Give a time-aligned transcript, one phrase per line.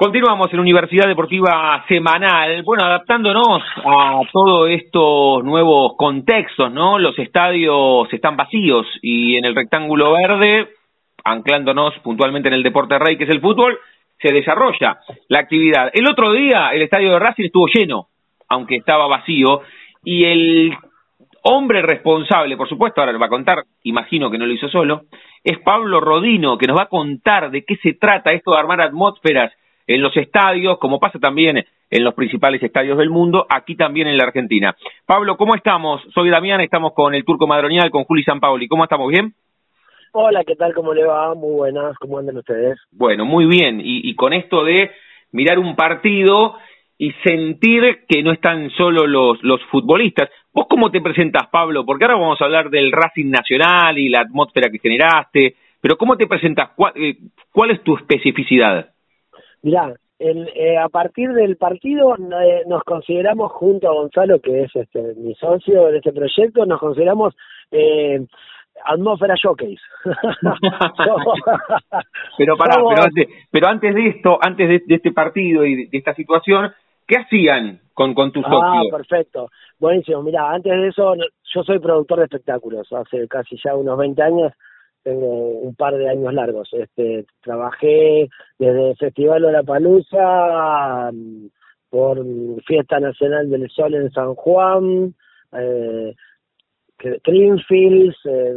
[0.00, 7.00] Continuamos en Universidad Deportiva Semanal, bueno, adaptándonos a todos estos nuevos contextos, ¿no?
[7.00, 10.68] Los estadios están vacíos y en el rectángulo verde,
[11.24, 13.76] anclándonos puntualmente en el deporte rey que es el fútbol,
[14.22, 15.90] se desarrolla la actividad.
[15.92, 18.06] El otro día el estadio de Racing estuvo lleno,
[18.48, 19.62] aunque estaba vacío,
[20.04, 20.76] y el
[21.42, 25.06] hombre responsable, por supuesto, ahora le va a contar, imagino que no lo hizo solo,
[25.42, 28.80] es Pablo Rodino, que nos va a contar de qué se trata esto de armar
[28.80, 29.52] atmósferas
[29.88, 34.18] en los estadios, como pasa también en los principales estadios del mundo, aquí también en
[34.18, 34.76] la Argentina.
[35.06, 36.02] Pablo, ¿cómo estamos?
[36.14, 38.68] Soy Damián, estamos con el Turco Madronial, con Juli Pauli.
[38.68, 39.10] ¿Cómo estamos?
[39.10, 39.32] ¿Bien?
[40.12, 40.74] Hola, ¿qué tal?
[40.74, 41.34] ¿Cómo le va?
[41.34, 42.78] Muy buenas, ¿cómo andan ustedes?
[42.92, 43.80] Bueno, muy bien.
[43.80, 44.90] Y, y con esto de
[45.32, 46.56] mirar un partido
[46.98, 50.28] y sentir que no están solo los, los futbolistas.
[50.52, 51.86] ¿Vos cómo te presentas, Pablo?
[51.86, 56.16] Porque ahora vamos a hablar del Racing Nacional y la atmósfera que generaste, pero ¿cómo
[56.16, 56.70] te presentas?
[56.76, 57.16] ¿Cuál, eh,
[57.52, 58.90] cuál es tu especificidad?
[59.62, 64.74] Mirá, el, eh, a partir del partido eh, nos consideramos junto a Gonzalo, que es
[64.74, 67.34] este, mi socio en este proyecto, nos consideramos
[67.70, 68.26] eh,
[68.84, 69.78] atmósfera showcase.
[72.38, 76.14] pero pará, pero, antes, pero antes de esto, antes de, este partido y de, esta
[76.14, 76.72] situación,
[77.06, 78.58] ¿qué hacían con, con tu socio?
[78.60, 79.50] Ah, perfecto.
[79.78, 80.22] Buenísimo.
[80.22, 82.92] Mira, antes de eso, yo soy productor de espectáculos.
[82.92, 84.52] Hace casi ya unos 20 años
[85.02, 86.68] tengo un par de años largos.
[86.72, 88.28] Este, trabajé
[88.58, 91.10] desde Festival de la Palusa
[91.90, 92.24] por
[92.64, 95.14] Fiesta Nacional del Sol en San Juan,
[95.52, 96.14] eh,
[96.98, 98.54] Greenfields, eh,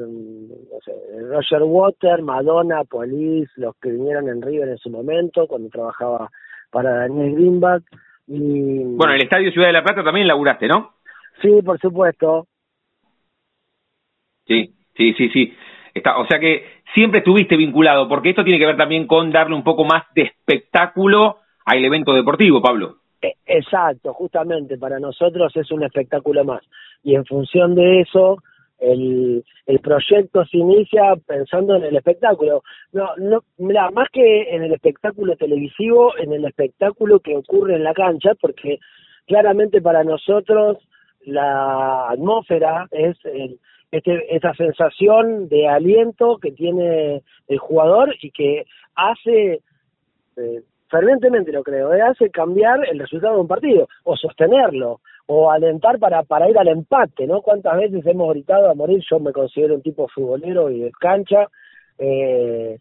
[1.29, 6.29] Roger Water, Madonna, Police, los que vinieron en River en su momento, cuando trabajaba
[6.71, 7.83] para Daniel Greenback.
[8.27, 8.83] Y...
[8.95, 10.93] Bueno, el Estadio Ciudad de la Plata también laburaste, ¿no?
[11.41, 12.47] Sí, por supuesto.
[14.47, 15.53] Sí, sí, sí, sí.
[16.17, 16.63] O sea que
[16.93, 20.23] siempre estuviste vinculado, porque esto tiene que ver también con darle un poco más de
[20.23, 22.97] espectáculo al evento deportivo, Pablo.
[23.21, 26.61] E, exacto, justamente, para nosotros es un espectáculo más.
[27.03, 28.37] Y en función de eso,
[28.79, 32.63] el, el proyecto se inicia pensando en el espectáculo.
[32.93, 37.83] No, no, mira, más que en el espectáculo televisivo, en el espectáculo que ocurre en
[37.83, 38.79] la cancha, porque
[39.27, 40.77] claramente para nosotros
[41.25, 43.59] la atmósfera es el,
[43.91, 48.65] este, esa sensación de aliento que tiene el jugador y que
[48.95, 49.61] hace,
[50.37, 55.51] eh, fervientemente lo creo, eh, hace cambiar el resultado de un partido, o sostenerlo, o
[55.51, 57.41] alentar para, para ir al empate, ¿no?
[57.41, 59.03] ¿Cuántas veces hemos gritado a morir?
[59.09, 61.47] Yo me considero un tipo futbolero y de cancha,
[61.97, 62.79] eh,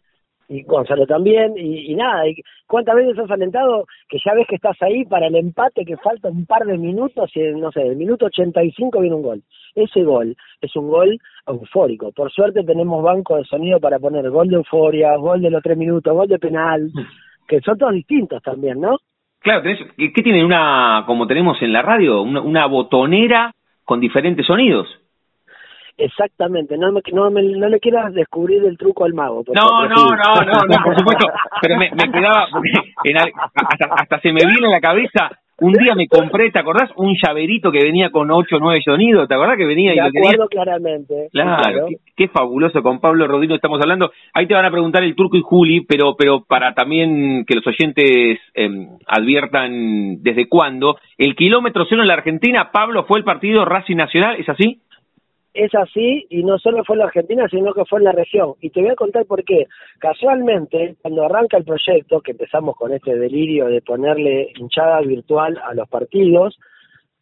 [0.51, 2.35] y Gonzalo también, y, nada, y
[2.67, 6.27] ¿cuántas veces has alentado que ya ves que estás ahí para el empate, que falta
[6.27, 9.41] un par de minutos, y no sé, el minuto 85 viene un gol?
[9.75, 11.17] Ese gol es un gol
[11.47, 12.11] eufórico.
[12.11, 15.77] Por suerte tenemos banco de sonido para poner gol de euforia, gol de los tres
[15.77, 16.91] minutos, gol de penal,
[17.47, 18.97] que son todos distintos también, ¿no?
[19.39, 23.53] Claro, ¿qué tienen una, como tenemos en la radio, una botonera
[23.85, 25.00] con diferentes sonidos?
[25.97, 29.43] Exactamente, no, me, no, me, no le quieras descubrir el truco al mago.
[29.53, 31.27] no, no, no, no, no, por supuesto,
[31.61, 32.47] pero me, me quedaba,
[33.03, 35.29] en, hasta, hasta se me vino en la cabeza,
[35.61, 36.89] un día me compré, ¿te acordás?
[36.95, 39.93] Un llaverito que venía con ocho o nueve sonidos, ¿te acordás que venía?
[39.93, 41.29] y lo acuerdo claramente.
[41.31, 41.85] Claro,
[42.15, 44.11] Qué, fabuloso, con Pablo Rodino estamos hablando.
[44.33, 47.67] Ahí te van a preguntar el turco y Juli, pero, pero para también que los
[47.67, 50.97] oyentes eh, adviertan desde cuándo.
[51.19, 54.81] El kilómetro cero en la Argentina, Pablo, fue el partido Racing Nacional, ¿es así?
[55.53, 58.53] Es así y no solo fue en la Argentina, sino que fue en la región.
[58.61, 59.67] Y te voy a contar por qué.
[59.99, 65.73] Casualmente, cuando arranca el proyecto, que empezamos con este delirio de ponerle hinchada virtual a
[65.73, 66.57] los partidos,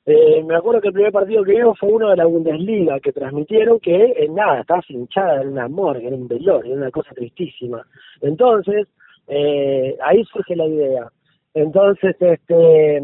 [0.06, 3.12] eh, me acuerdo que el primer partido que vimos fue uno de la Bundesliga, que
[3.12, 7.14] transmitieron que en nada, estaba hinchada en un amor, en un velor, en una cosa
[7.14, 7.86] tristísima.
[8.22, 8.88] Entonces,
[9.28, 11.12] eh, ahí surge la idea.
[11.54, 13.02] Entonces, este,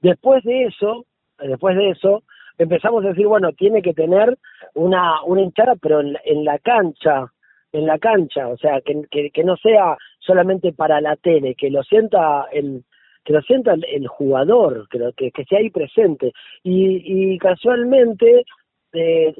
[0.00, 1.04] después de eso,
[1.38, 2.22] después de eso,
[2.58, 4.38] empezamos a decir, bueno, tiene que tener
[4.74, 7.32] una, una hinchada, pero en, la cancha,
[7.72, 11.82] en la cancha, o sea, que, que, no sea solamente para la tele, que lo
[11.82, 12.84] sienta el
[13.24, 16.34] que lo sienta el, jugador, que, que, que esté ahí presente.
[16.62, 18.44] Y, y casualmente,
[18.92, 19.34] eh,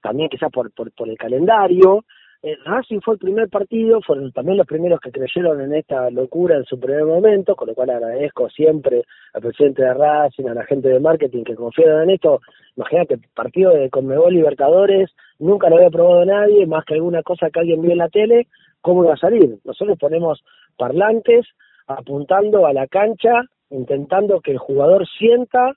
[0.00, 2.04] también quizás por, por el calendario,
[2.46, 6.56] eh, Racing fue el primer partido, fueron también los primeros que creyeron en esta locura
[6.56, 10.64] en su primer momento, con lo cual agradezco siempre al presidente de Racing, a la
[10.64, 12.42] gente de marketing que confiaron en esto.
[12.76, 17.60] Imagínate, partido de Conmebol Libertadores, nunca lo había probado nadie, más que alguna cosa que
[17.60, 18.46] alguien vio en la tele,
[18.82, 19.56] ¿cómo iba a salir?
[19.64, 20.44] Nosotros ponemos
[20.76, 21.46] parlantes
[21.86, 25.72] apuntando a la cancha, intentando que el jugador sienta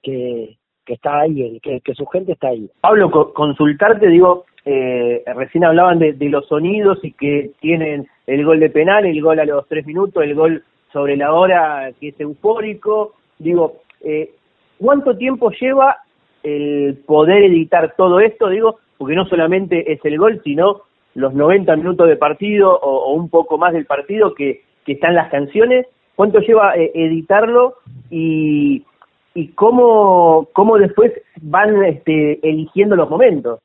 [0.00, 2.70] que, que está ahí, que, que su gente está ahí.
[2.80, 8.70] Pablo, consultarte, digo, eh, recién hablaban de, los sonidos y que tienen el gol de
[8.70, 13.14] penal, el gol a los tres minutos, el gol sobre la hora que es eufórico.
[13.38, 14.30] Digo, eh,
[14.78, 15.96] ¿cuánto tiempo lleva
[16.42, 18.48] el poder editar todo esto?
[18.48, 20.82] Digo, porque no solamente es el gol, sino
[21.14, 25.86] los 90 minutos de partido o, un poco más del partido que, están las canciones.
[26.16, 27.76] ¿Cuánto lleva eh, editarlo
[28.10, 28.84] y,
[29.34, 33.60] y cómo, cómo después van este, eligiendo los momentos?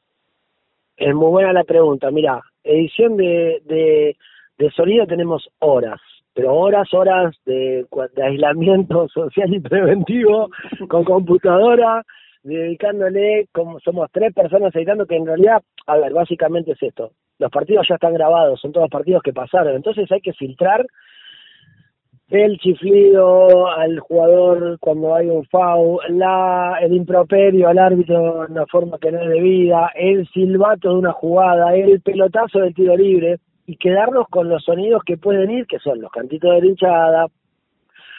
[0.98, 2.10] Es muy buena la pregunta.
[2.10, 4.18] Mira, edición de, de,
[4.58, 6.02] de sonido tenemos horas,
[6.34, 7.86] pero horas, horas de,
[8.16, 10.50] de aislamiento social y preventivo
[10.90, 12.04] con computadora,
[12.42, 17.12] dedicándole, como somos tres personas editando, que en realidad, a ver, básicamente es esto.
[17.38, 20.84] Los partidos ya están grabados, son todos partidos que pasaron, entonces hay que filtrar
[22.30, 28.66] el chiflido al jugador cuando hay un foul, la, el improperio al árbitro en una
[28.66, 33.38] forma que no es debida, el silbato de una jugada, el pelotazo del tiro libre
[33.66, 37.28] y quedarnos con los sonidos que pueden ir, que son los cantitos de hinchada,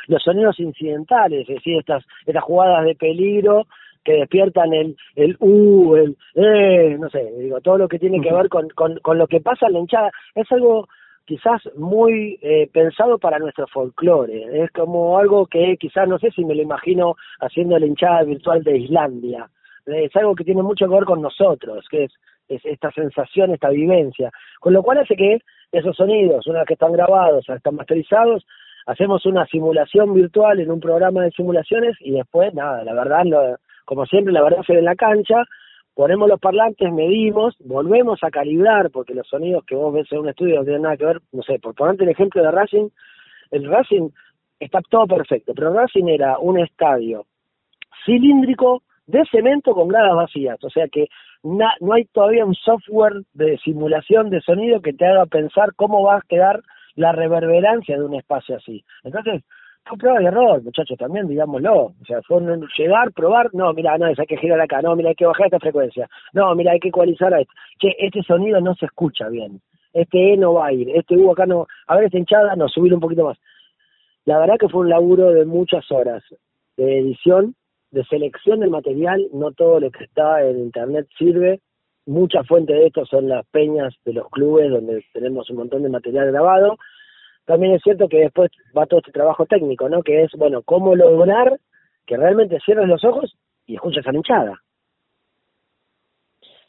[0.07, 3.67] los sonidos incidentales, es decir, estas, estas jugadas de peligro
[4.05, 8.33] que despiertan el, el uh, el eh, no sé, digo, todo lo que tiene que
[8.33, 10.89] ver con, con, con lo que pasa en la hinchada, es algo
[11.29, 14.65] quizás muy eh, pensado para nuestro folclore.
[14.65, 18.65] Es como algo que quizás, no sé si me lo imagino haciendo la hinchada virtual
[18.65, 19.47] de Islandia.
[19.85, 22.13] Es algo que tiene mucho que ver con nosotros, que es,
[22.49, 24.31] es esta sensación, esta vivencia.
[24.59, 25.41] Con lo cual hace que
[25.71, 28.47] esos sonidos, una vez que están grabados, están masterizados,
[28.87, 34.07] hacemos una simulación virtual en un programa de simulaciones y después, nada, la verdad, como
[34.07, 35.45] siempre, la verdad se ve en la cancha,
[35.99, 40.29] ponemos los parlantes, medimos, volvemos a calibrar, porque los sonidos que vos ves en un
[40.29, 42.89] estudio no tienen nada que ver, no sé, por ponerte el ejemplo de Racing,
[43.51, 44.09] el Racing
[44.61, 47.27] está todo perfecto, pero Racing era un estadio
[48.07, 51.09] cilíndrico de cemento con gradas vacías, o sea que
[51.43, 56.19] no hay todavía un software de simulación de sonido que te haga pensar cómo va
[56.19, 56.63] a quedar
[56.95, 58.85] la reverberancia de un espacio así.
[59.03, 59.43] Entonces,
[59.89, 61.95] fue prueba de error, muchachos, también digámoslo.
[62.01, 62.41] O sea, fue
[62.77, 65.59] llegar, probar, no, mira, no, hay que girar acá, no, mira, hay que bajar esta
[65.59, 67.53] frecuencia, no, mira, hay que ecualizar a esto.
[67.79, 69.61] Que este sonido no se escucha bien,
[69.93, 72.69] este E no va a ir, este U acá no, a ver, esta hinchada, no,
[72.69, 73.39] subir un poquito más.
[74.25, 76.23] La verdad que fue un laburo de muchas horas
[76.77, 77.55] de edición,
[77.91, 81.61] de selección del material, no todo lo que está en internet sirve.
[82.07, 85.89] Mucha fuente de esto son las peñas de los clubes donde tenemos un montón de
[85.89, 86.77] material grabado
[87.49, 90.03] también es cierto que después va todo este trabajo técnico, ¿no?
[90.03, 91.59] Que es, bueno, cómo lograr
[92.07, 93.35] que realmente cierres los ojos
[93.67, 94.61] y escuches a la hinchada.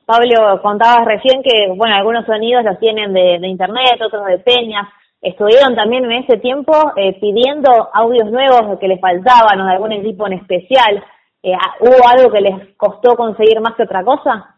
[0.06, 4.88] Pablo, contabas recién que, bueno, algunos sonidos los tienen de, internet, otros de peñas.
[5.22, 9.92] ¿Estuvieron también en ese tiempo eh, pidiendo audios nuevos que les faltaban o de algún
[9.92, 11.04] equipo en especial?
[11.44, 14.56] Eh, ¿Hubo algo que les costó conseguir más que otra cosa?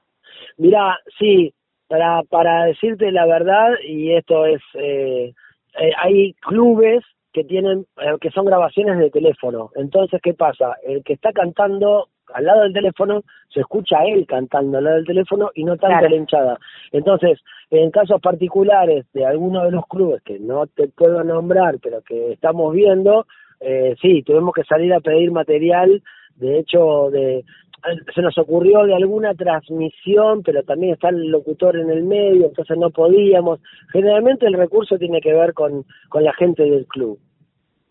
[0.57, 1.51] Mira, sí,
[1.88, 5.33] para, para decirte la verdad, y esto es eh,
[5.79, 7.03] eh, hay clubes
[7.33, 9.71] que tienen, eh, que son grabaciones de teléfono.
[9.75, 10.75] Entonces, ¿qué pasa?
[10.83, 14.95] El que está cantando al lado del teléfono, se escucha a él cantando al lado
[14.97, 16.57] del teléfono y no tanto la hinchada.
[16.92, 22.01] Entonces, en casos particulares de alguno de los clubes que no te puedo nombrar, pero
[22.01, 23.25] que estamos viendo,
[23.59, 26.01] eh, sí, tuvimos que salir a pedir material,
[26.35, 27.44] de hecho, de
[28.14, 32.78] se nos ocurrió de alguna transmisión, pero también está el locutor en el medio, entonces
[32.78, 33.59] no podíamos.
[33.92, 37.19] Generalmente el recurso tiene que ver con, con la gente del club.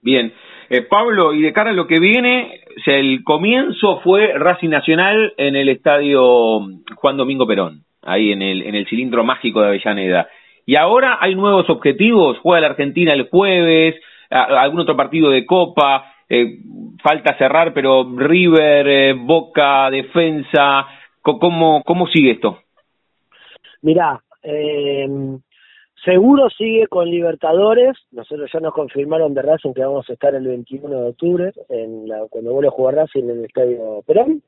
[0.02, 0.32] Bien,
[0.70, 5.34] eh, Pablo, y de cara a lo que viene, o el comienzo fue Racing Nacional
[5.36, 6.60] en el estadio
[6.94, 10.28] Juan Domingo Perón, ahí en el, en el cilindro mágico de Avellaneda.
[10.64, 13.96] Y ahora hay nuevos objetivos, juega la Argentina el jueves,
[14.30, 16.60] algún otro partido de Copa, eh,
[17.02, 20.86] falta cerrar, pero River, eh, Boca, Defensa,
[21.20, 22.60] ¿cómo, ¿cómo sigue esto?
[23.82, 25.08] Mirá, eh,
[26.04, 30.46] seguro sigue con Libertadores, nosotros ya nos confirmaron de Racing que vamos a estar el
[30.46, 34.40] 21 de octubre, en la, cuando vuelva a jugar Racing en el Estadio Perón.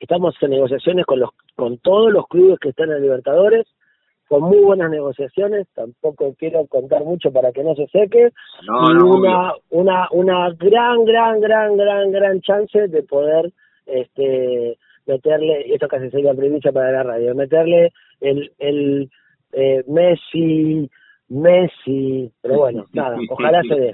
[0.00, 3.66] Estamos en negociaciones con, los, con todos los clubes que están en Libertadores,
[4.28, 8.28] con muy buenas negociaciones, tampoco quiero contar mucho para que no se seque,
[8.62, 13.50] y una, una, una gran, gran, gran, gran, gran chance de poder
[13.86, 19.10] este meterle, esto casi sería primicia para la radio, meterle el, el
[19.52, 20.90] eh, Messi,
[21.30, 23.92] Messi, pero bueno, nada, ojalá se dé.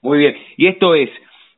[0.00, 1.10] Muy bien, y esto es,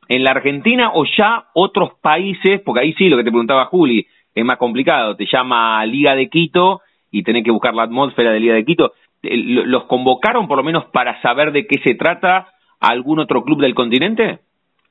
[0.09, 4.05] en la Argentina o ya otros países, porque ahí sí lo que te preguntaba Juli,
[4.35, 6.81] es más complicado, te llama Liga de Quito
[7.11, 8.93] y tener que buscar la atmósfera del día de Quito.
[9.21, 12.47] ¿Los convocaron por lo menos para saber de qué se trata
[12.79, 14.39] algún otro club del continente?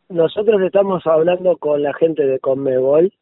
[0.08, 3.12] Nosotros estamos hablando con la gente de Conmebol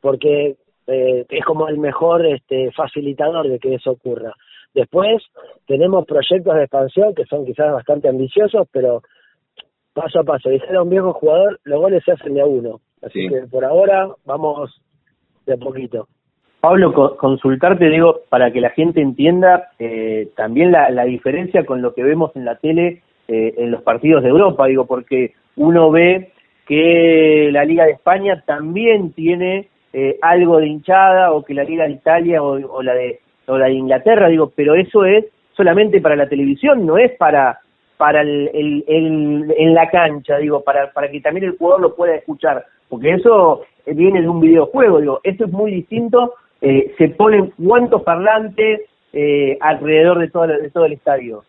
[0.00, 4.34] porque eh, es como el mejor este, facilitador de que eso ocurra.
[4.74, 5.22] Después
[5.66, 9.02] tenemos proyectos de expansión que son quizás bastante ambiciosos, pero
[9.92, 10.48] paso a paso.
[10.48, 12.80] Dijera un viejo jugador, los goles se hacen de a uno.
[13.02, 14.80] Así que por ahora vamos
[15.46, 16.08] de a poquito.
[16.60, 21.94] Pablo, consultarte, digo, para que la gente entienda eh, también la, la, diferencia con lo
[21.94, 26.32] que vemos en la tele eh, en los partidos de Europa, digo, porque uno ve
[26.66, 31.84] que la Liga de España también tiene eh, algo de hinchada o que la Liga
[31.84, 36.14] de Italia o, la de o la de Inglaterra, digo, pero eso es solamente para
[36.14, 37.58] la televisión, no es para
[38.20, 38.50] el,
[38.86, 43.14] el, en la cancha, digo, para, para que también el jugador lo pueda escuchar, porque
[43.14, 48.82] eso viene de un videojuego, digo, esto es muy distinto, eh, se ponen cuántos parlantes
[49.12, 51.44] eh, alrededor de todo, de todo el estadio.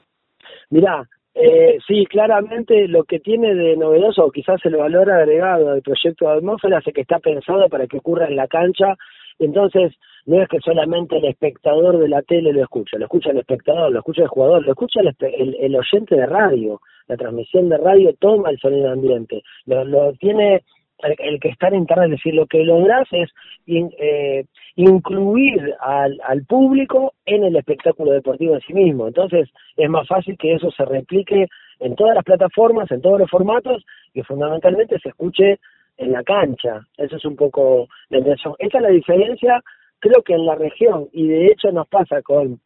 [0.70, 5.82] Mirá, eh, sí, claramente lo que tiene de novedoso, o quizás el valor agregado del
[5.82, 8.96] proyecto de atmósfera, es que está pensado para que ocurra en la cancha,
[9.39, 9.94] entonces
[10.25, 13.91] no es que solamente el espectador de la tele lo escucha, lo escucha el espectador,
[13.91, 18.13] lo escucha el jugador, lo escucha el, el, oyente de radio, la transmisión de radio
[18.20, 20.63] toma el sonido ambiente, lo, lo tiene
[21.03, 23.30] el, que está en internet, es decir, lo que logras es
[23.68, 29.08] eh, incluir al, al público en el espectáculo deportivo en sí mismo.
[29.08, 31.48] Entonces, es más fácil que eso se replique
[31.80, 35.60] en todas las plataformas, en todos los formatos, y fundamentalmente se escuche
[35.98, 36.82] en la cancha.
[36.98, 38.56] Eso es un poco la intención.
[38.60, 39.62] Esta es la diferencia,
[40.00, 42.60] creo que en la región, y de hecho nos pasa con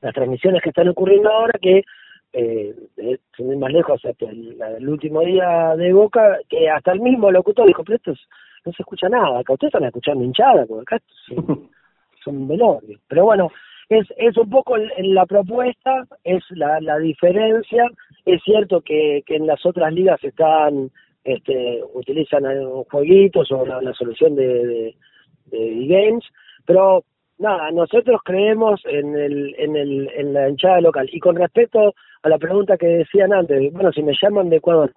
[0.00, 1.82] las transmisiones que están ocurriendo ahora, que
[2.32, 2.74] eh,
[3.36, 7.66] sin ir más lejos, este, el, último día de Boca, que hasta el mismo locutor
[7.66, 8.12] dijo, pero esto
[8.64, 11.04] no se escucha nada, acá ustedes están escuchando hinchada, porque acá
[12.24, 13.00] son velorios.
[13.08, 13.50] Pero bueno,
[13.88, 17.86] es, es un poco la propuesta, es la, la diferencia,
[18.24, 20.90] es cierto que, que en las otras ligas están,
[21.22, 22.44] este, utilizan
[22.90, 24.96] jueguitos o la, solución de, de,
[25.46, 26.24] de games,
[26.66, 27.04] pero
[27.38, 31.08] nada, nosotros creemos en, el, en, el, en la hinchada local.
[31.12, 34.92] Y con respecto a la pregunta que decían antes, bueno, si me llaman de Ecuador,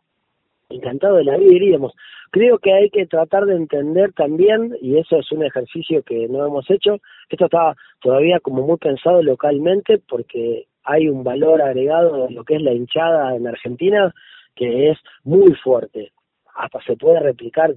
[0.70, 1.94] encantado de la vida iríamos.
[2.32, 6.46] Creo que hay que tratar de entender también, y eso es un ejercicio que no
[6.46, 12.36] hemos hecho, esto está todavía como muy pensado localmente porque hay un valor agregado en
[12.36, 14.14] lo que es la hinchada en Argentina
[14.56, 16.12] que es muy fuerte.
[16.56, 17.74] Hasta se puede replicar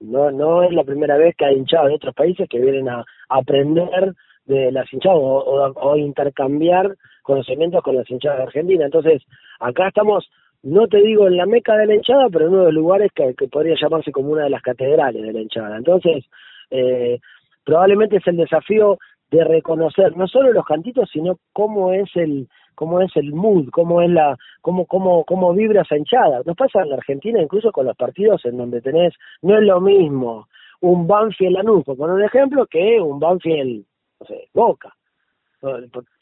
[0.00, 3.04] no, no es la primera vez que hay hinchados de otros países que vienen a,
[3.28, 8.84] aprender de las hinchadas o, intercambiar conocimientos con las hinchadas de Argentina.
[8.84, 9.22] Entonces,
[9.60, 10.28] acá estamos,
[10.62, 13.10] no te digo en la meca de la hinchada, pero en uno de los lugares
[13.14, 15.76] que, podría llamarse como una de las catedrales de la hinchada.
[15.76, 16.24] Entonces,
[16.70, 17.18] eh,
[17.64, 18.98] probablemente es el desafío
[19.30, 24.02] de reconocer no solo los cantitos, sino cómo es el, cómo es el mood, cómo
[24.02, 26.42] es la, cómo, cómo, cómo vibra esa hinchada.
[26.44, 29.80] Nos pasa en la Argentina incluso con los partidos en donde tenés, no es lo
[29.80, 30.48] mismo
[30.82, 33.84] un Banfield Lanús, por un ejemplo, que un Banfield,
[34.20, 34.92] no sé, Boca.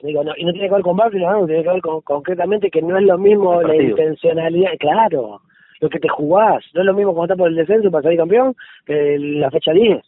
[0.02, 2.70] Digo, no, y no tiene que ver con Banfield Lanús, tiene que ver con, concretamente
[2.70, 5.40] que no es lo mismo la intencionalidad, claro,
[5.80, 8.18] lo que te jugás, no es lo mismo cuando estás por el descenso para salir
[8.18, 8.54] campeón
[8.85, 10.02] que la fecha 10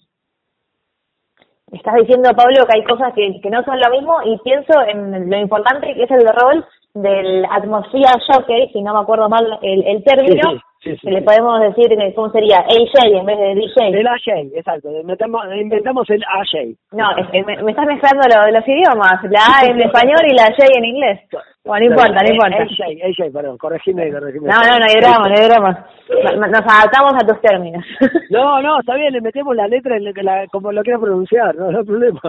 [1.72, 5.30] estás diciendo, Pablo, que hay cosas que, que no son lo mismo y pienso en
[5.30, 9.86] lo importante que es el rol del atmósfera jockey, si no me acuerdo mal el,
[9.86, 12.58] el término, que le podemos decir, ¿cómo sería?
[12.58, 14.00] AJ en vez de DJ.
[14.00, 16.74] El AJ, exacto, inventamos, inventamos el AJ.
[16.92, 20.84] No, me, estás mezclando lo, los idiomas, la A en español y la J en
[20.84, 21.20] inglés.
[21.64, 22.56] Bueno, no importa, no importa.
[22.56, 24.48] AJ, AJ, perdón, corregime, corregime.
[24.48, 25.86] No, no, no hay drama, no hay drama.
[26.50, 27.84] Nos adaptamos a tus términos.
[28.30, 31.70] No, no, está bien, le metemos la letra en la, como lo quieras pronunciar, no,
[31.70, 32.20] no hay problema.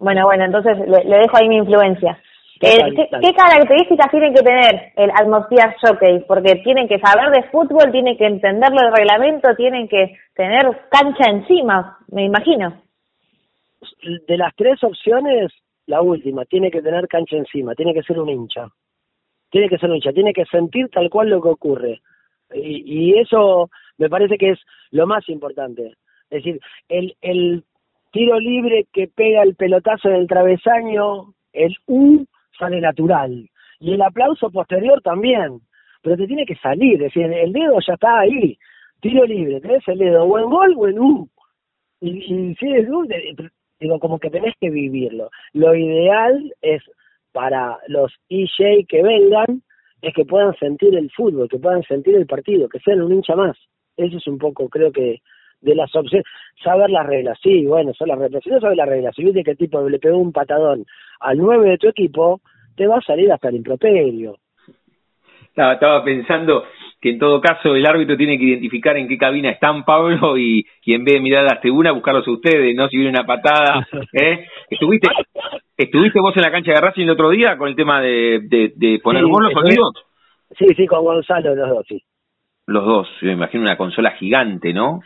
[0.00, 2.18] Bueno, bueno, entonces le, le dejo ahí mi influencia.
[2.62, 6.24] Eh, ¿qué, características tienen que tener el Atmosphere Showcase?
[6.28, 11.30] Porque tienen que saber de fútbol, tienen que entenderlo el reglamento, tienen que tener cancha
[11.30, 12.82] encima, me imagino.
[14.28, 15.50] De las tres opciones,
[15.86, 18.68] la última, tiene que tener cancha encima, tiene que ser un hincha.
[19.50, 22.02] Tiene que ser un hincha, tiene que sentir tal cual lo que ocurre.
[22.52, 24.58] Y, y eso me parece que es
[24.90, 25.94] lo más importante.
[26.28, 27.64] Es decir, el, el
[28.12, 32.26] tiro libre que pega el pelotazo del travesaño, el U
[32.60, 33.48] sale natural.
[33.80, 35.60] Y el aplauso posterior también.
[36.02, 38.56] Pero te tiene que salir, es decir, el dedo ya está ahí.
[39.00, 41.28] Tiro libre, tenés el dedo o en gol o en U.
[42.00, 43.06] Y, y si es U,
[43.80, 45.30] digo, como que tenés que vivirlo.
[45.52, 46.82] Lo ideal es
[47.32, 49.62] para los EJ que vengan,
[50.02, 53.36] es que puedan sentir el fútbol, que puedan sentir el partido, que sean un hincha
[53.36, 53.56] más.
[53.96, 55.20] Eso es un poco, creo que,
[55.60, 56.26] de las opciones.
[56.62, 58.42] Saber las reglas, sí, bueno, son las reglas.
[58.42, 60.84] Si no sabes las reglas, si viste que tipo le pegó un patadón
[61.20, 62.40] al 9 de tu equipo,
[62.76, 64.36] te va a salir hasta el improperio.
[65.48, 66.64] estaba, estaba pensando
[67.00, 70.66] que en todo caso el árbitro tiene que identificar en qué cabina están Pablo y,
[70.84, 73.26] y en vez de mirar a las tribunas buscarlos a ustedes, no si viene una
[73.26, 73.86] patada.
[74.12, 74.46] ¿eh?
[74.68, 75.08] ¿Estuviste,
[75.78, 78.72] ¿Estuviste vos en la cancha de Racing el otro día con el tema de, de,
[78.76, 80.04] de poner Sí, vos los estuve- sonidos?
[80.58, 82.02] Sí, sí, con Gonzalo los dos, sí.
[82.66, 85.00] Los dos, me imagino una consola gigante, ¿no?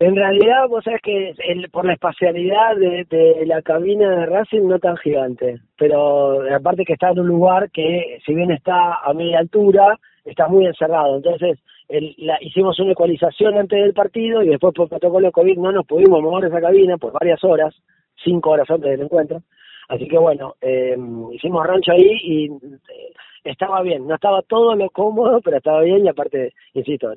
[0.00, 4.78] En realidad, vos sabés que el, por la espacialidad de, la cabina de Racing no
[4.78, 9.40] tan gigante, pero aparte que está en un lugar que, si bien está a media
[9.40, 11.16] altura, está muy encerrado.
[11.16, 15.72] Entonces, el, la, hicimos una ecualización antes del partido y después por protocolo COVID no
[15.72, 17.74] nos pudimos mover esa cabina por varias horas,
[18.22, 19.42] cinco horas antes del encuentro.
[19.88, 20.96] Así que bueno, eh,
[21.32, 23.12] hicimos rancho ahí y eh,
[23.42, 27.14] estaba bien, no estaba todo lo cómodo, pero estaba bien y aparte, insisto,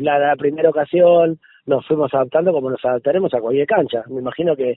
[0.00, 4.02] la, la primera ocasión nos fuimos adaptando como nos adaptaremos a cualquier cancha.
[4.08, 4.76] Me imagino que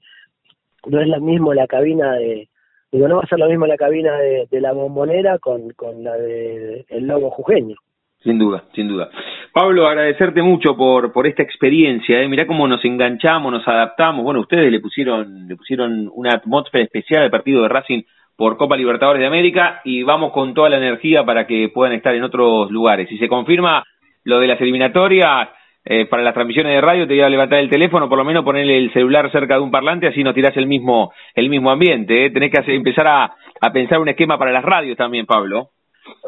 [0.87, 2.49] no es lo mismo la cabina de,
[2.91, 6.03] digo, no va a ser lo mismo la cabina de, de la bombonera con, con
[6.03, 7.75] la de el lobo jujeño.
[8.23, 9.09] Sin duda, sin duda.
[9.51, 12.27] Pablo, agradecerte mucho por por esta experiencia, ¿eh?
[12.27, 14.23] Mirá cómo nos enganchamos, nos adaptamos.
[14.23, 18.01] Bueno, ustedes le pusieron le pusieron una atmósfera especial al partido de Racing
[18.35, 22.15] por Copa Libertadores de América y vamos con toda la energía para que puedan estar
[22.15, 23.09] en otros lugares.
[23.09, 23.83] Si se confirma
[24.23, 25.49] lo de las eliminatorias,
[25.85, 28.43] eh, para las transmisiones de radio te voy a levantar el teléfono, por lo menos
[28.43, 32.25] ponerle el celular cerca de un parlante, así no tirás el mismo el mismo ambiente.
[32.25, 32.29] ¿eh?
[32.29, 35.69] Tenés que empezar a, a pensar un esquema para las radios también, Pablo.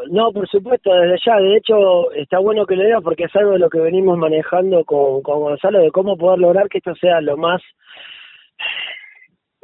[0.10, 1.38] No, por supuesto, desde ya.
[1.38, 4.84] De hecho, está bueno que lo digas porque es algo de lo que venimos manejando
[4.86, 7.62] con, con Gonzalo, de cómo poder lograr que esto sea lo más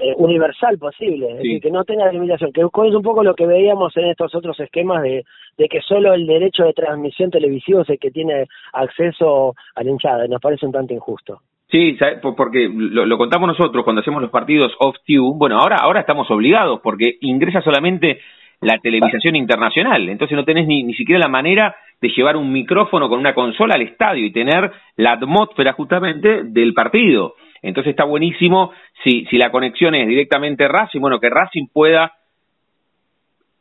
[0.01, 1.47] eh, universal posible, es Sí.
[1.47, 2.65] decir, que no tenga limitación, que es
[2.95, 5.23] un poco lo que veíamos en estos otros esquemas de,
[5.57, 9.89] de que solo el derecho de transmisión televisivo es el que tiene acceso a la
[9.89, 11.39] hinchada, y nos parece un tanto injusto.
[11.69, 11.97] Sí,
[12.35, 15.37] porque lo, lo contamos nosotros cuando hacemos los partidos off-tube.
[15.37, 18.19] Bueno, ahora, ahora estamos obligados porque ingresa solamente
[18.59, 20.09] la televisación internacional.
[20.09, 23.75] Entonces no tenés ni, ni siquiera la manera de llevar un micrófono con una consola
[23.75, 27.35] al estadio y tener la atmósfera justamente del partido.
[27.61, 28.71] Entonces está buenísimo
[29.03, 32.13] si, si la conexión es directamente Racing, bueno, que Racing pueda,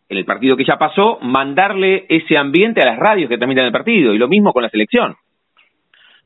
[0.08, 3.72] en el partido que ya pasó, mandarle ese ambiente a las radios que transmiten el
[3.72, 4.14] partido.
[4.14, 5.16] Y lo mismo con la selección.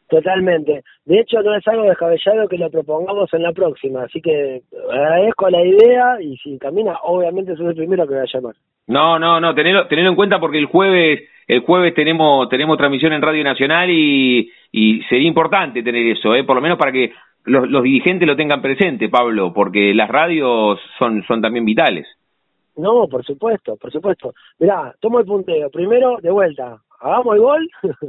[0.08, 0.82] Totalmente.
[1.06, 4.60] De hecho, no es algo descabellado que lo propongamos en la próxima, así que
[4.90, 8.54] agradezco la idea y si camina, obviamente soy el primero que voy a llamar.
[8.86, 13.14] No, no, no, tenelo, tenelo en cuenta porque el jueves, el jueves tenemos, tenemos transmisión
[13.14, 16.44] en Radio Nacional y, y sería importante tener eso, ¿eh?
[16.44, 17.12] por lo menos para que
[17.44, 22.06] los, los dirigentes lo tengan presente, Pablo, porque las radios son, son también vitales.
[22.76, 24.32] No, por supuesto, por supuesto.
[24.58, 25.70] Mirá, tomo el punteo.
[25.70, 27.70] Primero, de vuelta, hagamos el gol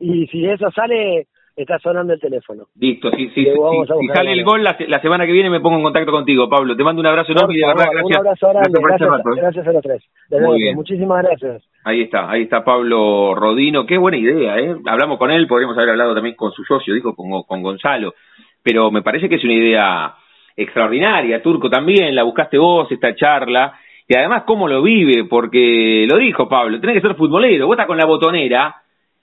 [0.00, 2.64] y si eso sale, está sonando el teléfono.
[2.78, 5.78] Listo, si, si, si- sale el gol la, se- la semana que viene me pongo
[5.78, 6.76] en contacto contigo, Pablo.
[6.76, 8.04] Te mando un abrazo enorme y de verdad gracias.
[8.04, 9.40] Un abrazo grande, este gracias, rato, ¿eh?
[9.40, 10.02] gracias a los tres.
[10.28, 10.74] De Muy bien.
[10.76, 11.62] muchísimas gracias.
[11.84, 14.76] Ahí está, ahí está Pablo Rodino, qué buena idea, ¿eh?
[14.86, 18.12] Hablamos con él, podríamos haber hablado también con su socio, dijo, con, con Gonzalo,
[18.68, 20.14] pero me parece que es una idea
[20.54, 23.72] extraordinaria, Turco también, la buscaste vos, esta charla,
[24.06, 27.86] y además cómo lo vive, porque lo dijo Pablo, tenés que ser futbolero, vos estás
[27.86, 28.76] con la botonera,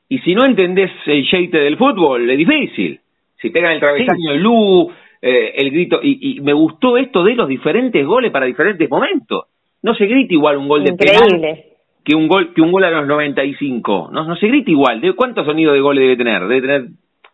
[0.10, 3.00] y si no entendés el jeite del fútbol, es difícil.
[3.40, 7.36] Si pegan el travesaño de Lu, eh, el grito, y, y me gustó esto de
[7.36, 9.46] los diferentes goles para diferentes momentos.
[9.84, 11.56] No se grita igual un gol de penal
[12.04, 14.10] que un gol que un gol a los 95.
[14.12, 15.02] No, no se grita igual.
[15.02, 16.42] ¿De ¿Cuántos sonidos de gol debe tener?
[16.48, 16.86] Debe tener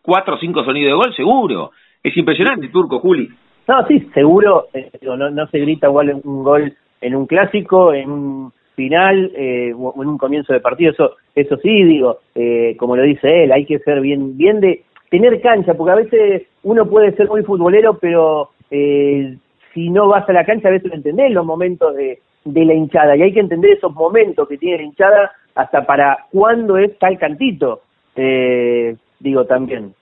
[0.02, 1.70] cuatro o cinco sonidos de gol, seguro.
[2.02, 3.28] Es impresionante, Turco, Juli.
[3.68, 8.10] No, sí, seguro, eh, no, no se grita igual un gol en un clásico, en
[8.10, 12.96] un final eh, o en un comienzo de partido, eso eso sí, digo, eh, como
[12.96, 16.88] lo dice él, hay que ser bien bien de tener cancha, porque a veces uno
[16.88, 19.36] puede ser muy futbolero, pero eh,
[19.74, 22.74] si no vas a la cancha a veces no entendés los momentos de, de la
[22.74, 26.98] hinchada, y hay que entender esos momentos que tiene la hinchada hasta para cuándo es
[26.98, 27.82] tal cantito,
[28.16, 29.94] eh, digo también.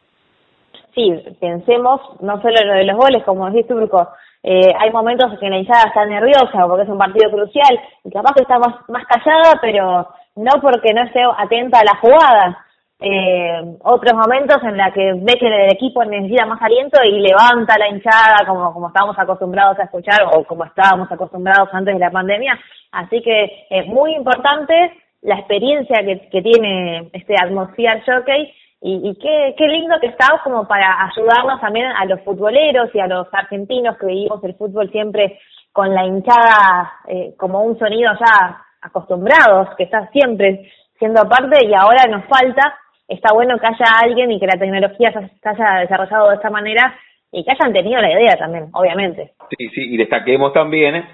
[0.95, 4.09] Sí, pensemos no solo en lo de los goles, como decís Turco,
[4.43, 8.33] eh, hay momentos que la hinchada está nerviosa porque es un partido crucial y capaz
[8.35, 12.67] que está más, más callada, pero no porque no esté atenta a la jugada.
[13.03, 17.79] Eh, otros momentos en la que ve que el equipo necesita más aliento y levanta
[17.79, 22.11] la hinchada como, como estábamos acostumbrados a escuchar o como estábamos acostumbrados antes de la
[22.11, 22.59] pandemia.
[22.93, 29.15] Así que es muy importante la experiencia que, que tiene este Atmosphere Jockey y, y
[29.17, 33.27] qué, qué lindo que está como para ayudarnos también a los futboleros y a los
[33.33, 35.39] argentinos que vivimos el fútbol siempre
[35.73, 41.75] con la hinchada eh, como un sonido ya acostumbrados, que está siempre siendo parte y
[41.75, 42.75] ahora nos falta.
[43.07, 46.97] Está bueno que haya alguien y que la tecnología se haya desarrollado de esta manera
[47.33, 49.33] y que hayan tenido la idea también, obviamente.
[49.51, 51.05] Sí, sí, y destaquemos también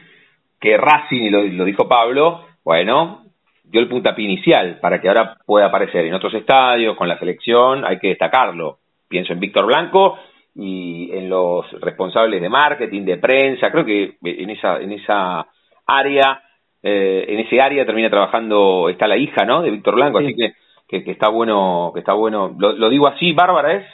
[0.61, 3.26] que Racing, y lo dijo Pablo, bueno,
[3.68, 7.85] dio el puntapié inicial para que ahora pueda aparecer en otros estadios, con la selección,
[7.85, 8.79] hay que destacarlo.
[9.09, 10.18] Pienso en Víctor Blanco
[10.55, 15.46] y en los responsables de marketing, de prensa, creo que en esa, en esa
[15.87, 16.42] área,
[16.83, 19.62] eh, en ese área termina trabajando, está la hija, ¿no?
[19.62, 20.55] De Víctor Blanco, así que,
[20.88, 23.87] que, está bueno, que está bueno, lo, digo así, Bárbara es,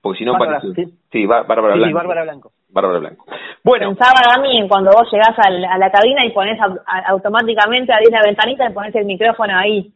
[0.00, 0.66] porque si no parece...
[1.12, 1.86] Sí, Bárbara Blanco.
[1.86, 2.52] Sí, Bárbara Blanco.
[2.70, 3.24] Bárbara Blanco.
[3.64, 3.94] Bueno.
[3.94, 6.58] Pensaba a mí cuando vos llegás a la, cabina y pones
[7.06, 9.92] automáticamente, abrís la ventanita y pones el micrófono ahí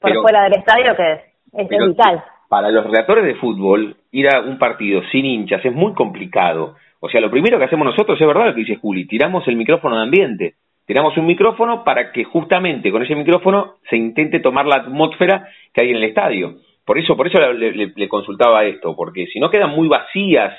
[0.00, 1.12] por fuera del estadio, que
[1.52, 2.22] es, vital.
[2.48, 6.76] Para los redactores de fútbol, ir a un partido sin hinchas es muy complicado.
[7.00, 9.56] O sea, lo primero que hacemos nosotros es verdad lo que dice Juli, tiramos el
[9.56, 10.54] micrófono de ambiente.
[10.86, 15.80] Tiramos un micrófono para que justamente con ese micrófono se intente tomar la atmósfera que
[15.80, 16.58] hay en el estadio.
[16.84, 20.54] Por eso, por eso le consultaba esto, porque si no quedan muy vacías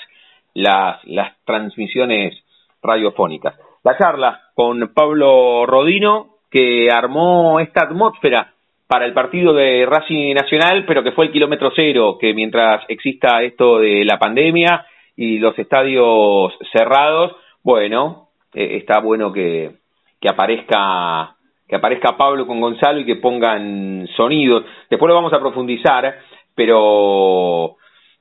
[0.58, 1.00] las,
[1.46, 2.36] transmisiones
[2.82, 3.56] radiofónicas.
[3.84, 8.54] La charla con Pablo Rodino, que armó esta atmósfera
[8.88, 13.44] para el partido de Racing Nacional, pero que fue el kilómetro cero, que mientras exista
[13.44, 19.72] esto de la pandemia y los estadios cerrados, bueno, eh, está bueno que,
[20.20, 21.34] que aparezca
[21.68, 24.64] que aparezca Pablo con Gonzalo y que pongan sonidos.
[24.90, 26.18] Después lo vamos a profundizar,
[26.56, 27.76] pero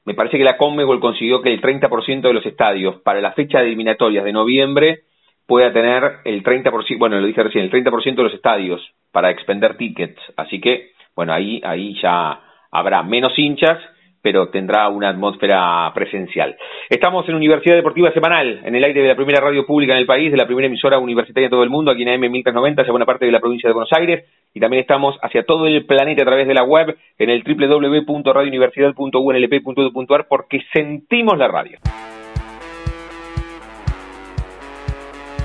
[0.06, 3.58] me parece que la Conmebol consiguió que el 30% de los estadios para la fecha
[3.58, 5.00] de eliminatorias de noviembre
[5.46, 9.76] pueda tener el 30%, bueno, lo dije recién, el 30% de los estadios para expender
[9.76, 10.20] tickets.
[10.36, 12.40] Así que, bueno, ahí, ahí ya
[12.70, 13.78] habrá menos hinchas
[14.26, 16.56] pero tendrá una atmósfera presencial.
[16.90, 20.06] Estamos en Universidad Deportiva Semanal, en el aire de la primera radio pública en el
[20.06, 22.90] país, de la primera emisora universitaria de todo el mundo, aquí en AM 1390, hacia
[22.90, 26.22] buena parte de la provincia de Buenos Aires, y también estamos hacia todo el planeta
[26.22, 31.78] a través de la web en el www.radiouniversidad.unlp.edu.ar porque sentimos la radio.